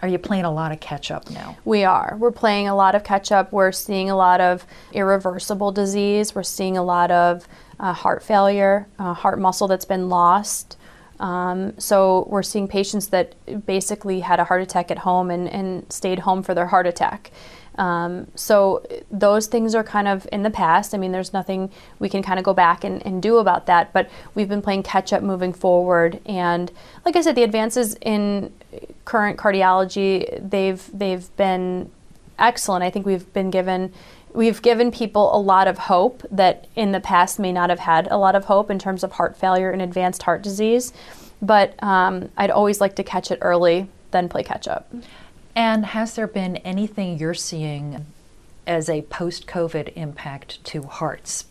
Are 0.01 0.07
you 0.07 0.17
playing 0.17 0.45
a 0.45 0.51
lot 0.51 0.71
of 0.71 0.79
catch 0.79 1.11
up 1.11 1.29
now? 1.29 1.57
We 1.65 1.83
are. 1.83 2.15
We're 2.17 2.31
playing 2.31 2.69
a 2.69 2.75
lot 2.75 2.95
of 2.95 3.03
catch 3.03 3.33
up. 3.33 3.51
We're 3.51 3.73
seeing 3.73 4.09
a 4.09 4.15
lot 4.15 4.39
of 4.39 4.65
irreversible 4.93 5.73
disease. 5.73 6.33
We're 6.33 6.43
seeing 6.43 6.77
a 6.77 6.83
lot 6.83 7.11
of 7.11 7.47
uh, 7.79 7.93
heart 7.93 8.23
failure, 8.23 8.87
uh, 8.97 9.13
heart 9.13 9.39
muscle 9.39 9.67
that's 9.67 9.85
been 9.85 10.09
lost. 10.09 10.77
Um, 11.19 11.77
so 11.77 12.25
we're 12.29 12.43
seeing 12.43 12.67
patients 12.67 13.07
that 13.07 13.35
basically 13.65 14.21
had 14.21 14.39
a 14.39 14.45
heart 14.45 14.61
attack 14.61 14.89
at 14.89 14.99
home 14.99 15.29
and, 15.29 15.49
and 15.49 15.91
stayed 15.91 16.19
home 16.19 16.43
for 16.43 16.53
their 16.53 16.67
heart 16.67 16.87
attack. 16.87 17.31
Um, 17.77 18.27
so 18.35 18.85
those 19.09 19.47
things 19.47 19.73
are 19.73 19.83
kind 19.83 20.07
of 20.07 20.27
in 20.33 20.43
the 20.43 20.49
past. 20.49 20.93
I 20.93 20.97
mean, 20.97 21.13
there's 21.13 21.31
nothing 21.31 21.71
we 21.97 22.09
can 22.09 22.21
kind 22.21 22.37
of 22.37 22.43
go 22.43 22.53
back 22.53 22.83
and, 22.83 23.05
and 23.05 23.21
do 23.21 23.37
about 23.37 23.67
that, 23.67 23.93
but 23.93 24.09
we've 24.35 24.49
been 24.49 24.61
playing 24.61 24.83
catch 24.83 25.13
up 25.13 25.23
moving 25.23 25.53
forward. 25.53 26.19
And 26.25 26.71
like 27.05 27.15
I 27.15 27.21
said, 27.21 27.35
the 27.35 27.43
advances 27.43 27.95
in 28.01 28.51
current 29.05 29.37
cardiology, 29.37 30.49
they've, 30.49 30.89
they've 30.93 31.33
been 31.37 31.89
excellent. 32.37 32.83
I 32.83 32.89
think 32.89 33.05
we've 33.05 33.31
been 33.33 33.49
given 33.49 33.93
we've 34.33 34.61
given 34.61 34.91
people 34.91 35.35
a 35.35 35.39
lot 35.39 35.67
of 35.67 35.77
hope 35.77 36.23
that 36.31 36.67
in 36.75 36.91
the 36.91 36.99
past 36.99 37.39
may 37.39 37.51
not 37.51 37.69
have 37.69 37.79
had 37.79 38.07
a 38.11 38.17
lot 38.17 38.35
of 38.35 38.45
hope 38.45 38.69
in 38.69 38.79
terms 38.79 39.03
of 39.03 39.13
heart 39.13 39.35
failure 39.35 39.71
and 39.71 39.81
advanced 39.81 40.23
heart 40.23 40.41
disease. 40.41 40.93
But 41.41 41.81
um, 41.83 42.29
I'd 42.37 42.51
always 42.51 42.81
like 42.81 42.95
to 42.97 43.03
catch 43.03 43.31
it 43.31 43.39
early, 43.41 43.89
then 44.11 44.29
play 44.29 44.43
catch 44.43 44.67
up. 44.67 44.93
And 45.55 45.85
has 45.85 46.15
there 46.15 46.27
been 46.27 46.57
anything 46.57 47.17
you're 47.17 47.33
seeing 47.33 48.05
as 48.67 48.89
a 48.89 49.01
post 49.03 49.47
COVID 49.47 49.93
impact 49.95 50.63
to 50.65 50.83
hearts? 50.83 51.45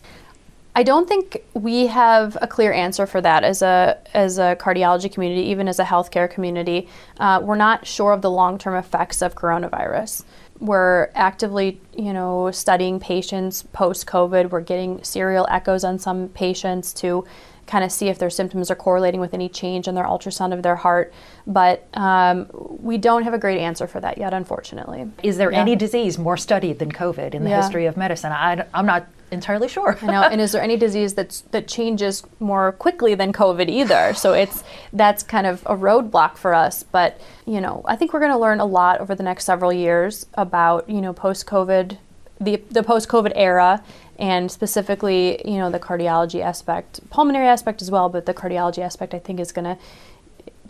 I 0.79 0.85
don't 0.85 1.09
think 1.09 1.43
we 1.55 1.89
have 1.89 2.39
a 2.41 2.47
clear 2.47 2.73
answer 2.73 3.05
for 3.05 3.21
that 3.21 3.43
as 3.43 3.63
a 3.63 3.99
as 4.15 4.39
a 4.39 4.57
cardiology 4.61 5.13
community, 5.13 5.43
even 5.49 5.67
as 5.67 5.81
a 5.81 5.85
healthcare 5.85 6.31
community. 6.31 6.89
Uh, 7.19 7.41
we're 7.43 7.57
not 7.57 7.85
sure 7.85 8.13
of 8.13 8.23
the 8.23 8.31
long 8.31 8.59
term 8.59 8.77
effects 8.77 9.21
of 9.21 9.35
coronavirus. 9.35 10.23
We're 10.61 11.11
actively, 11.15 11.81
you 11.97 12.13
know, 12.13 12.51
studying 12.51 12.99
patients 13.01 13.63
post 13.63 14.07
COVID. 14.07 14.51
We're 14.51 14.61
getting 14.61 15.03
serial 15.05 15.47
echoes 15.51 15.85
on 15.85 15.99
some 15.99 16.29
patients 16.31 16.93
to 16.95 17.25
kind 17.69 17.85
of 17.85 17.93
see 17.93 18.09
if 18.09 18.19
their 18.19 18.31
symptoms 18.31 18.71
are 18.71 18.75
correlating 18.75 19.21
with 19.21 19.35
any 19.35 19.49
change 19.49 19.87
in 19.87 19.95
their 19.95 20.05
ultrasound 20.05 20.53
of 20.53 20.63
their 20.63 20.75
heart. 20.75 21.13
But 21.47 21.87
um, 21.95 22.49
we 22.53 22.99
don't 22.99 23.23
have 23.23 23.35
a 23.35 23.39
great 23.39 23.61
answer 23.61 23.87
for 23.87 24.01
that 24.01 24.19
yet, 24.19 24.33
unfortunately. 24.33 25.09
Is 25.23 25.37
there 25.37 25.53
yeah. 25.53 25.61
any 25.61 25.77
disease 25.77 26.19
more 26.19 26.37
studied 26.37 26.79
than 26.79 26.91
COVID 26.91 27.35
in 27.35 27.45
the 27.45 27.51
yeah. 27.51 27.63
history 27.63 27.87
of 27.87 27.97
medicine? 27.97 28.33
I, 28.33 28.65
am 28.75 28.87
not 28.87 29.07
entirely 29.31 29.69
sure. 29.69 29.99
And 30.03 30.41
is 30.41 30.53
there 30.53 30.63
any 30.63 30.77
disease 30.77 31.15
that's 31.15 31.43
that 31.53 31.69
changes 31.69 32.23
more 32.41 32.73
quickly 32.73 33.15
than 33.15 33.33
COVID 33.33 33.69
either? 33.69 34.15
So 34.15 34.33
it's 34.33 34.65
that's 34.93 35.23
kind 35.23 35.47
of 35.47 35.63
a 35.67 35.77
roadblock 35.77 36.37
for 36.37 36.55
us. 36.55 36.83
But 36.83 37.21
you 37.47 37.61
know, 37.61 37.83
I 37.87 37.97
think 37.97 38.13
we're 38.13 38.21
going 38.21 38.33
to 38.33 38.39
learn 38.39 38.61
a 38.61 38.67
lot 38.67 39.01
over 39.01 39.15
the 39.15 39.23
next 39.23 39.45
several 39.45 39.73
years 39.73 40.27
about 40.35 40.89
you 40.89 41.01
know 41.01 41.13
post 41.13 41.47
COVID, 41.47 41.99
the 42.41 42.63
the 42.71 42.83
post 42.83 43.09
COVID 43.09 43.33
era 43.35 43.83
and 44.19 44.51
specifically, 44.51 45.41
you 45.45 45.59
know, 45.59 45.71
the 45.71 45.79
cardiology 45.79 46.43
aspect, 46.43 47.09
pulmonary 47.09 47.47
aspect 47.47 47.81
as 47.81 47.91
well, 47.91 48.09
but 48.09 48.27
the 48.27 48.35
cardiology 48.35 48.79
aspect 48.79 49.15
I 49.15 49.21
think 49.21 49.39
is 49.39 49.53
going 49.53 49.65
to 49.65 49.79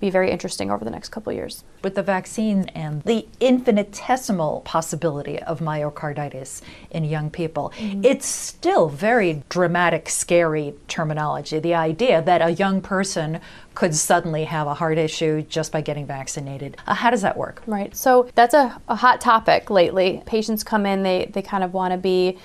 be 0.01 0.11
very 0.11 0.31
interesting 0.31 0.71
over 0.71 0.85
the 0.85 0.91
next 0.91 1.09
couple 1.09 1.33
years. 1.33 1.65
With 1.83 1.95
the 1.95 2.03
vaccine 2.03 2.65
and 2.75 3.03
the 3.03 3.27
infinitesimal 3.41 4.63
possibility 4.63 5.41
of 5.43 5.61
myocarditis 5.61 6.63
in 6.91 7.05
young 7.05 7.31
people, 7.31 7.73
mm-hmm. 7.77 8.05
it's 8.05 8.27
still 8.27 8.89
very 8.89 9.43
dramatic, 9.49 10.09
scary 10.09 10.75
terminology. 10.89 11.59
The 11.59 11.75
idea 11.75 12.23
that 12.23 12.43
a 12.43 12.51
young 12.51 12.81
person 12.81 13.41
could 13.75 13.95
suddenly 13.95 14.45
have 14.45 14.67
a 14.67 14.75
heart 14.75 14.99
issue 14.99 15.43
just 15.43 15.71
by 15.71 15.81
getting 15.81 16.05
vaccinated. 16.05 16.77
Uh, 16.87 16.95
how 16.95 17.11
does 17.11 17.23
that 17.23 17.37
work? 17.37 17.63
Right. 17.67 17.97
So 17.97 18.29
that's 18.35 18.55
a, 18.55 18.81
a 18.89 18.97
hot 18.97 19.21
topic 19.21 19.71
lately. 19.71 20.23
Patients 20.27 20.65
come 20.65 20.85
in, 20.85 21.05
they, 21.05 21.31
they 21.33 21.43
kind 21.43 21.63
of 21.63 21.73
want 21.75 21.93
to 21.93 21.99
be 21.99 22.39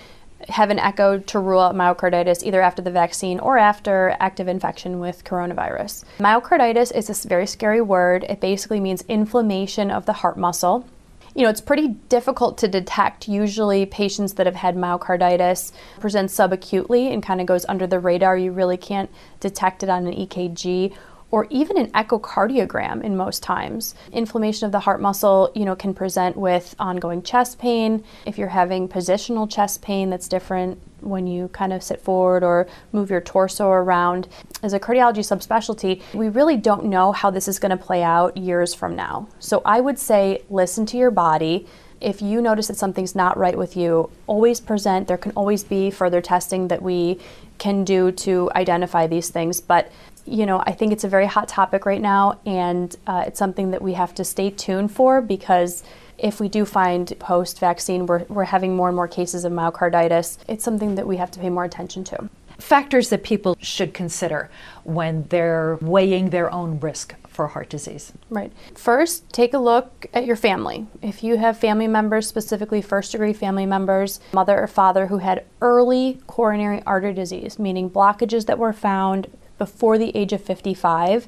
have 0.50 0.70
an 0.70 0.80
echo 0.80 1.18
to 1.18 1.40
rule 1.40 1.62
out 1.62 1.76
myocarditis 1.76 2.44
either 2.44 2.62
after 2.62 2.82
the 2.82 2.92
vaccine 2.92 3.40
or 3.40 3.58
after 3.58 4.16
active 4.20 4.48
infection 4.48 5.00
with 5.00 5.24
coronavirus. 5.24 6.04
Myocarditis 6.20 6.96
is 6.96 7.10
a 7.10 7.28
very 7.28 7.48
scary 7.48 7.82
word. 7.82 8.26
It 8.30 8.40
basically 8.40 8.80
means 8.80 9.04
inflammation 9.08 9.92
of 9.92 10.06
the 10.06 10.14
heart 10.14 10.38
muscle. 10.38 10.86
You 11.36 11.44
know, 11.44 11.50
it's 11.50 11.62
pretty 11.62 11.88
difficult 12.10 12.60
to 12.60 12.68
detect. 12.68 13.28
Usually, 13.28 13.88
patients 13.88 14.34
that 14.34 14.46
have 14.46 14.56
had 14.56 14.76
myocarditis 14.76 15.72
present 16.00 16.30
subacutely 16.30 17.12
and 17.12 17.24
kind 17.24 17.42
of 17.42 17.48
goes 17.48 17.66
under 17.68 17.88
the 17.88 18.00
radar. 18.00 18.38
You 18.38 18.52
really 18.52 18.78
can't 18.78 19.10
detect 19.40 19.82
it 19.82 19.90
on 19.90 20.06
an 20.06 20.14
EKG 20.14 20.94
or 21.34 21.48
even 21.50 21.80
an 21.80 21.90
echocardiogram 21.94 23.04
in 23.04 23.18
most 23.18 23.42
times. 23.42 23.96
Inflammation 24.12 24.68
of 24.68 24.72
the 24.72 24.82
heart 24.82 25.02
muscle, 25.02 25.52
you 25.56 25.66
know, 25.66 25.76
can 25.76 25.92
present 25.92 26.38
with 26.38 26.76
ongoing 26.78 27.24
chest 27.24 27.58
pain. 27.58 28.04
If 28.28 28.38
you're 28.38 28.50
having 28.50 28.88
positional 28.88 29.50
chest 29.52 29.82
pain 29.82 30.12
that's 30.12 30.28
different 30.28 30.80
when 31.02 31.26
you 31.26 31.48
kind 31.48 31.74
of 31.74 31.82
sit 31.82 32.00
forward 32.00 32.44
or 32.44 32.68
move 32.92 33.10
your 33.10 33.20
torso 33.20 33.70
around. 33.70 34.28
As 34.62 34.74
a 34.74 34.80
cardiology 34.80 35.26
subspecialty, 35.26 36.04
we 36.14 36.30
really 36.30 36.56
don't 36.56 36.86
know 36.86 37.12
how 37.12 37.32
this 37.32 37.48
is 37.48 37.58
going 37.58 37.76
to 37.76 37.84
play 37.84 38.04
out 38.04 38.38
years 38.38 38.76
from 38.76 38.96
now. 38.96 39.28
So 39.40 39.64
I 39.66 39.82
would 39.82 39.98
say 39.98 40.44
listen 40.52 40.86
to 40.86 40.98
your 40.98 41.10
body. 41.10 41.66
If 42.00 42.22
you 42.22 42.44
notice 42.44 42.68
that 42.68 42.78
something's 42.78 43.16
not 43.16 43.38
right 43.38 43.58
with 43.58 43.76
you, 43.76 44.12
always 44.28 44.62
present. 44.62 45.08
There 45.08 45.18
can 45.18 45.32
always 45.32 45.64
be 45.64 45.90
further 45.90 46.22
testing 46.22 46.68
that 46.68 46.84
we 46.84 47.20
can 47.58 47.84
do 47.84 48.12
to 48.12 48.52
identify 48.56 49.08
these 49.08 49.30
things, 49.30 49.62
but 49.62 49.92
you 50.26 50.46
know, 50.46 50.60
I 50.66 50.72
think 50.72 50.94
it's 50.94 51.04
a 51.04 51.10
very 51.10 51.26
hot 51.26 51.48
topic 51.48 51.86
right 51.86 52.02
now, 52.02 52.40
and 52.46 52.96
uh, 53.08 53.24
it's 53.28 53.40
something 53.40 53.72
that 53.72 53.82
we 53.82 53.94
have 53.94 54.14
to 54.16 54.24
stay 54.24 54.50
tuned 54.50 54.92
for 54.92 55.22
because 55.22 55.84
if 56.18 56.40
we 56.40 56.48
do 56.48 56.64
find 56.66 57.12
post 57.20 57.60
vaccine 57.60 58.06
we're, 58.06 58.24
we're 58.30 58.46
having 58.46 58.76
more 58.76 58.88
and 58.88 58.96
more 58.96 59.08
cases 59.08 59.44
of 59.44 59.52
myocarditis, 59.52 60.38
it's 60.48 60.64
something 60.64 60.96
that 60.96 61.08
we 61.08 61.18
have 61.18 61.32
to 61.32 61.40
pay 61.40 61.50
more 61.50 61.66
attention 61.66 62.04
to. 62.06 62.30
Factors 62.60 63.10
that 63.10 63.24
people 63.24 63.58
should 63.60 63.94
consider 63.94 64.50
when 64.84 65.24
they're 65.30 65.78
weighing 65.82 66.30
their 66.30 66.52
own 66.54 66.80
risk 66.80 67.16
for 67.28 67.48
heart 67.48 67.68
disease. 67.68 68.14
Right. 68.30 68.54
First, 68.76 69.28
take 69.34 69.54
a 69.54 69.58
look 69.58 70.06
at 70.14 70.26
your 70.26 70.36
family. 70.36 70.86
If 71.02 71.24
you 71.24 71.38
have 71.38 71.58
family 71.58 71.88
members, 71.88 72.28
specifically 72.28 72.82
first 72.82 73.12
degree 73.12 73.34
family 73.34 73.66
members, 73.66 74.20
mother 74.34 74.62
or 74.62 74.68
father 74.68 75.08
who 75.08 75.18
had 75.18 75.44
early 75.62 76.22
coronary 76.28 76.84
artery 76.86 77.14
disease, 77.14 77.58
meaning 77.58 77.90
blockages 77.90 78.46
that 78.46 78.60
were 78.60 78.72
found 78.72 79.28
before 79.64 79.98
the 79.98 80.14
age 80.14 80.34
of 80.34 80.44
55, 80.44 81.26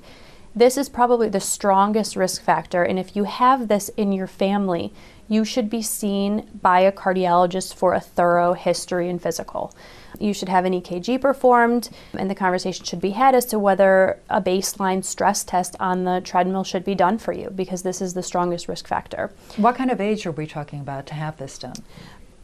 this 0.53 0.75
is 0.75 0.89
probably 0.89 1.29
the 1.29 1.39
strongest 1.39 2.17
risk 2.17 2.41
factor. 2.41 2.83
And 2.83 2.99
if 2.99 3.15
you 3.15 3.23
have 3.23 3.69
this 3.69 3.87
in 3.95 4.11
your 4.11 4.27
family, 4.27 4.91
you 5.29 5.45
should 5.45 5.69
be 5.69 5.81
seen 5.81 6.45
by 6.61 6.81
a 6.81 6.91
cardiologist 6.91 7.75
for 7.75 7.93
a 7.93 8.01
thorough 8.01 8.51
history 8.51 9.09
and 9.09 9.21
physical. 9.21 9.73
You 10.19 10.33
should 10.33 10.49
have 10.49 10.65
an 10.65 10.73
EKG 10.73 11.21
performed, 11.21 11.89
and 12.13 12.29
the 12.29 12.35
conversation 12.35 12.83
should 12.83 12.99
be 12.99 13.11
had 13.11 13.35
as 13.35 13.45
to 13.45 13.57
whether 13.57 14.19
a 14.29 14.41
baseline 14.41 15.05
stress 15.05 15.45
test 15.45 15.77
on 15.79 16.03
the 16.03 16.19
treadmill 16.19 16.65
should 16.65 16.83
be 16.83 16.93
done 16.93 17.17
for 17.17 17.31
you 17.31 17.49
because 17.51 17.83
this 17.83 18.01
is 18.01 18.15
the 18.15 18.23
strongest 18.23 18.67
risk 18.67 18.85
factor. 18.85 19.31
What 19.55 19.75
kind 19.75 19.91
of 19.91 20.01
age 20.01 20.25
are 20.25 20.31
we 20.31 20.45
talking 20.45 20.81
about 20.81 21.05
to 21.07 21.13
have 21.13 21.37
this 21.37 21.57
done? 21.57 21.83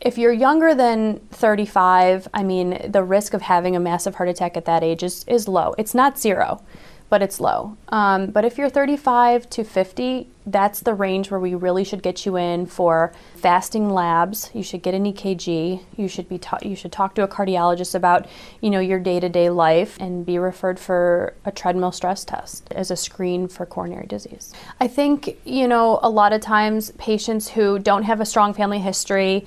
If 0.02 0.18
you're 0.18 0.34
younger 0.34 0.74
than 0.74 1.20
35, 1.30 2.28
I 2.34 2.44
mean, 2.44 2.92
the 2.92 3.04
risk 3.04 3.34
of 3.34 3.44
having 3.44 3.76
a 3.76 3.80
massive 3.80 4.16
heart 4.16 4.30
attack 4.30 4.58
at 4.58 4.66
that 4.66 4.84
age 4.84 5.04
is, 5.04 5.24
is 5.28 5.48
low. 5.48 5.76
It's 5.78 5.94
not 5.94 6.18
zero, 6.18 6.62
but 7.10 7.22
it's 7.22 7.40
low. 7.40 7.78
Um, 7.90 8.28
but 8.28 8.44
if 8.44 8.58
you're 8.58 8.70
35 8.70 9.50
to 9.52 9.64
50, 9.64 10.28
that's 10.46 10.80
the 10.82 10.94
range 10.94 11.30
where 11.30 11.40
we 11.40 11.54
really 11.54 11.84
should 11.84 12.02
get 12.02 12.26
you 12.26 12.36
in 12.36 12.66
for 12.66 13.14
fasting 13.36 13.90
labs. 13.90 14.50
You 14.54 14.64
should 14.64 14.82
get 14.82 14.94
an 14.94 15.06
EKG. 15.06 15.84
You 15.96 16.08
should 16.08 16.28
be 16.28 16.40
ta- 16.40 16.60
you 16.62 16.76
should 16.76 16.92
talk 16.92 17.16
to 17.16 17.24
a 17.24 17.28
cardiologist 17.28 17.96
about 17.96 18.28
you 18.60 18.70
know 18.70 18.80
your 18.80 19.00
day-to-day 19.00 19.50
life 19.50 19.98
and 20.00 20.26
be 20.26 20.38
referred 20.40 20.80
for 20.80 21.36
a 21.46 21.52
treadmill 21.52 21.92
stress 21.92 22.26
test 22.26 22.72
as 22.72 22.90
a 22.90 22.96
screen 22.96 23.48
for 23.48 23.66
coronary 23.66 24.08
disease. 24.08 24.54
I 24.80 24.88
think 24.88 25.38
you 25.46 25.68
know 25.68 26.00
a 26.02 26.10
lot 26.10 26.34
of 26.34 26.42
times 26.42 26.92
patients 26.98 27.50
who 27.50 27.78
don't 27.78 28.04
have 28.04 28.20
a 28.20 28.26
strong 28.26 28.54
family 28.54 28.80
history, 28.80 29.46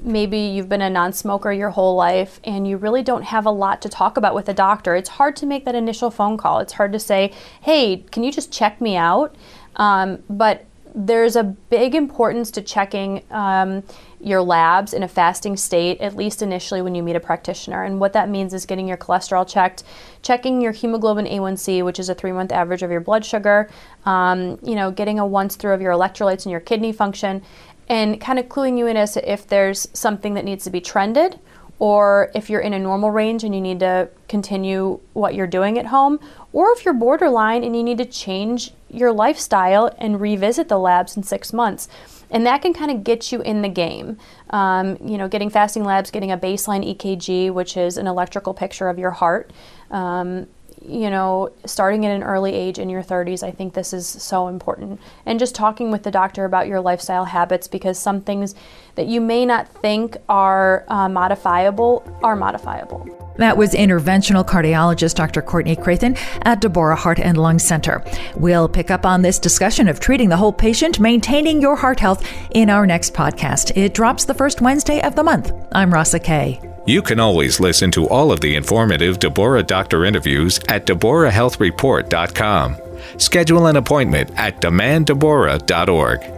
maybe 0.00 0.38
you've 0.38 0.68
been 0.68 0.82
a 0.82 0.90
non-smoker 0.90 1.52
your 1.52 1.70
whole 1.70 1.96
life 1.96 2.40
and 2.44 2.68
you 2.68 2.76
really 2.76 3.02
don't 3.02 3.22
have 3.22 3.46
a 3.46 3.50
lot 3.50 3.82
to 3.82 3.88
talk 3.88 4.16
about 4.16 4.34
with 4.34 4.48
a 4.48 4.54
doctor. 4.54 4.94
It's 4.94 5.08
hard 5.08 5.36
to 5.36 5.46
make 5.46 5.64
that 5.64 5.74
initial 5.74 6.10
phone 6.10 6.36
call. 6.36 6.60
It's 6.60 6.74
hard 6.74 6.92
to 6.92 7.00
say, 7.00 7.32
"Hey, 7.60 8.04
can 8.10 8.22
you 8.22 8.30
just 8.30 8.52
check 8.52 8.80
me 8.80 8.96
out?" 8.96 9.34
Um, 9.76 10.22
but 10.28 10.64
there's 10.94 11.36
a 11.36 11.44
big 11.44 11.94
importance 11.94 12.50
to 12.52 12.62
checking 12.62 13.22
um, 13.30 13.82
your 14.18 14.40
labs 14.40 14.94
in 14.94 15.02
a 15.02 15.08
fasting 15.08 15.56
state, 15.56 16.00
at 16.00 16.16
least 16.16 16.40
initially 16.40 16.80
when 16.80 16.94
you 16.94 17.02
meet 17.02 17.16
a 17.16 17.20
practitioner. 17.20 17.84
And 17.84 18.00
what 18.00 18.14
that 18.14 18.30
means 18.30 18.54
is 18.54 18.64
getting 18.64 18.88
your 18.88 18.96
cholesterol 18.96 19.46
checked, 19.46 19.82
checking 20.22 20.62
your 20.62 20.72
hemoglobin 20.72 21.26
A1C, 21.26 21.84
which 21.84 21.98
is 21.98 22.08
a 22.08 22.14
three 22.14 22.32
month 22.32 22.50
average 22.50 22.82
of 22.82 22.90
your 22.90 23.02
blood 23.02 23.26
sugar, 23.26 23.68
um, 24.06 24.58
you 24.62 24.74
know, 24.74 24.90
getting 24.90 25.18
a 25.18 25.26
once 25.26 25.54
through 25.56 25.74
of 25.74 25.82
your 25.82 25.92
electrolytes 25.92 26.44
and 26.44 26.50
your 26.50 26.60
kidney 26.60 26.92
function, 26.92 27.42
and 27.88 28.18
kind 28.18 28.38
of 28.38 28.46
cluing 28.46 28.78
you 28.78 28.86
in 28.86 28.96
as 28.96 29.12
to 29.12 29.30
if 29.30 29.46
there's 29.46 29.86
something 29.92 30.32
that 30.34 30.46
needs 30.46 30.64
to 30.64 30.70
be 30.70 30.80
trended 30.80 31.38
or 31.78 32.30
if 32.34 32.48
you're 32.48 32.60
in 32.60 32.72
a 32.72 32.78
normal 32.78 33.10
range 33.10 33.44
and 33.44 33.54
you 33.54 33.60
need 33.60 33.80
to 33.80 34.08
continue 34.28 35.00
what 35.12 35.34
you're 35.34 35.46
doing 35.46 35.78
at 35.78 35.86
home, 35.86 36.18
or 36.52 36.70
if 36.72 36.84
you're 36.84 36.94
borderline 36.94 37.62
and 37.62 37.76
you 37.76 37.82
need 37.82 37.98
to 37.98 38.04
change 38.04 38.72
your 38.88 39.12
lifestyle 39.12 39.94
and 39.98 40.20
revisit 40.20 40.68
the 40.68 40.78
labs 40.78 41.16
in 41.16 41.22
six 41.22 41.52
months. 41.52 41.88
And 42.30 42.46
that 42.46 42.62
can 42.62 42.72
kind 42.72 42.90
of 42.90 43.04
get 43.04 43.30
you 43.30 43.40
in 43.42 43.62
the 43.62 43.68
game. 43.68 44.18
Um, 44.50 44.96
you 45.04 45.16
know, 45.16 45.28
getting 45.28 45.50
fasting 45.50 45.84
labs, 45.84 46.10
getting 46.10 46.32
a 46.32 46.38
baseline 46.38 46.96
EKG, 46.96 47.52
which 47.52 47.76
is 47.76 47.98
an 47.98 48.06
electrical 48.06 48.54
picture 48.54 48.88
of 48.88 48.98
your 48.98 49.12
heart, 49.12 49.52
um, 49.90 50.46
you 50.84 51.10
know, 51.10 51.50
starting 51.64 52.04
at 52.06 52.14
an 52.14 52.22
early 52.22 52.52
age 52.52 52.78
in 52.78 52.88
your 52.88 53.02
30s, 53.02 53.42
I 53.42 53.50
think 53.50 53.74
this 53.74 53.92
is 53.92 54.06
so 54.06 54.48
important. 54.48 55.00
And 55.24 55.38
just 55.38 55.54
talking 55.54 55.90
with 55.90 56.02
the 56.02 56.10
doctor 56.10 56.44
about 56.44 56.68
your 56.68 56.80
lifestyle 56.80 57.24
habits 57.24 57.68
because 57.68 57.98
some 57.98 58.20
things 58.20 58.54
that 58.94 59.06
you 59.06 59.20
may 59.20 59.44
not 59.44 59.68
think 59.68 60.16
are 60.28 60.84
uh, 60.88 61.08
modifiable 61.08 62.04
are 62.22 62.36
modifiable. 62.36 63.06
That 63.36 63.56
was 63.56 63.74
interventional 63.74 64.46
cardiologist 64.46 65.14
Dr. 65.14 65.42
Courtney 65.42 65.76
Krathen 65.76 66.18
at 66.42 66.60
Deborah 66.60 66.96
Heart 66.96 67.20
and 67.20 67.36
Lung 67.36 67.58
Center. 67.58 68.02
We'll 68.36 68.68
pick 68.68 68.90
up 68.90 69.04
on 69.04 69.22
this 69.22 69.38
discussion 69.38 69.88
of 69.88 70.00
treating 70.00 70.30
the 70.30 70.36
whole 70.36 70.52
patient, 70.52 71.00
maintaining 71.00 71.60
your 71.60 71.76
heart 71.76 72.00
health 72.00 72.26
in 72.52 72.70
our 72.70 72.86
next 72.86 73.12
podcast. 73.12 73.76
It 73.76 73.92
drops 73.92 74.24
the 74.24 74.34
first 74.34 74.60
Wednesday 74.60 75.02
of 75.02 75.16
the 75.16 75.22
month. 75.22 75.52
I'm 75.72 75.92
Rasa 75.92 76.18
Kay. 76.20 76.75
You 76.86 77.02
can 77.02 77.18
always 77.18 77.58
listen 77.58 77.90
to 77.92 78.08
all 78.08 78.30
of 78.30 78.40
the 78.40 78.54
informative 78.54 79.18
Deborah 79.18 79.64
Doctor 79.64 80.04
interviews 80.04 80.60
at 80.68 80.86
DeborahHealthReport.com. 80.86 82.76
Schedule 83.18 83.66
an 83.66 83.74
appointment 83.74 84.30
at 84.36 84.60
demanddeborah.org. 84.60 86.35